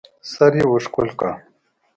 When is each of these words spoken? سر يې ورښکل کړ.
سر 0.31 0.53
يې 0.59 0.65
ورښکل 0.69 1.09
کړ. 1.19 1.31